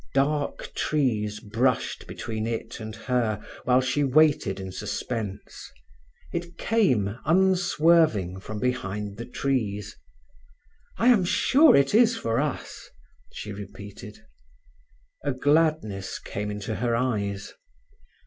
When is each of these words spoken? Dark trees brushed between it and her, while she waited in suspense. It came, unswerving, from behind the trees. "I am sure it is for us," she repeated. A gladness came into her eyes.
Dark 0.15 0.73
trees 0.73 1.39
brushed 1.39 2.07
between 2.07 2.47
it 2.47 2.79
and 2.79 2.95
her, 2.95 3.39
while 3.65 3.81
she 3.81 4.03
waited 4.03 4.59
in 4.59 4.71
suspense. 4.71 5.71
It 6.33 6.57
came, 6.57 7.19
unswerving, 7.23 8.39
from 8.39 8.57
behind 8.59 9.17
the 9.17 9.27
trees. 9.27 9.95
"I 10.97 11.09
am 11.09 11.23
sure 11.23 11.75
it 11.75 11.93
is 11.93 12.17
for 12.17 12.39
us," 12.39 12.89
she 13.31 13.53
repeated. 13.53 14.17
A 15.23 15.33
gladness 15.33 16.17
came 16.17 16.49
into 16.49 16.77
her 16.77 16.95
eyes. 16.95 17.53